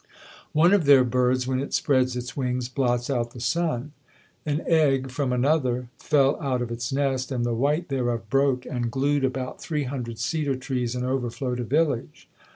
One 0.53 0.73
of 0.73 0.85
their 0.85 1.03
birds, 1.03 1.45
when 1.45 1.59
it 1.59 1.75
spreads 1.75 2.15
its 2.15 2.35
wings, 2.35 2.69
blots 2.69 3.07
out 3.07 3.33
the 3.33 3.39
sun. 3.39 3.91
An 4.47 4.63
egg 4.65 5.11
from 5.11 5.31
another 5.31 5.89
fell 5.99 6.41
out 6.41 6.63
of 6.63 6.71
its 6.71 6.91
nest, 6.91 7.31
and 7.31 7.45
the 7.45 7.53
white 7.53 7.89
thereof 7.89 8.27
broke 8.27 8.65
and 8.65 8.89
glued 8.89 9.23
about 9.23 9.61
three 9.61 9.83
hundred 9.83 10.17
cedar 10.17 10.55
trees, 10.55 10.95
and 10.95 11.05
overflowed 11.05 11.59
a 11.59 11.63
village. 11.63 12.27